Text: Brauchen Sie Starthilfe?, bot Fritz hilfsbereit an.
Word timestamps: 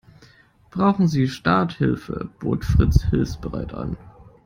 Brauchen 0.71 1.07
Sie 1.07 1.27
Starthilfe?, 1.27 2.27
bot 2.39 2.65
Fritz 2.65 3.03
hilfsbereit 3.03 3.75
an. 3.75 3.97